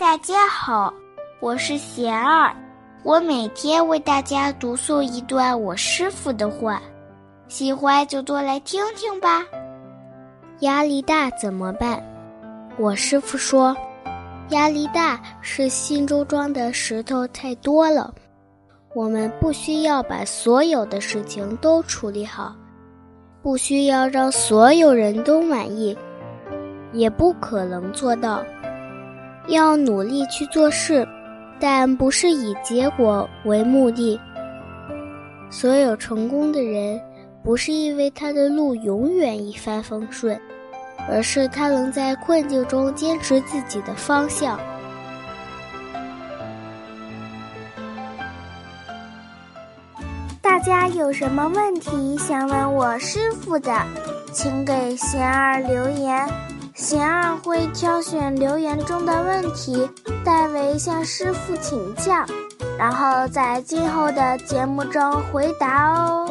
[0.00, 0.90] 大家好，
[1.40, 2.56] 我是贤儿，
[3.02, 6.80] 我每天为大家读诵一段我师傅的话，
[7.48, 9.44] 喜欢就多来听听吧。
[10.60, 12.02] 压力大怎么办？
[12.78, 13.76] 我师傅说，
[14.48, 18.10] 压力大是心中装的石头太多了。
[18.94, 22.56] 我们不需要把所有的事情都处理好，
[23.42, 25.94] 不需要让所有人都满意，
[26.94, 28.42] 也不可能做到。
[29.50, 31.06] 要努力去做事，
[31.58, 34.18] 但不是以结果为目的。
[35.50, 37.00] 所有成功的人，
[37.42, 40.40] 不是因为他的路永远一帆风顺，
[41.08, 44.58] 而是他能在困境中坚持自己的方向。
[50.40, 53.72] 大家有什么问题想问我师傅的，
[54.32, 56.28] 请给贤儿留言。
[56.74, 59.90] 贤儿会挑选留言中的问题，
[60.24, 62.24] 代为向师傅请教，
[62.78, 66.26] 然后在今后的节目中回答哦。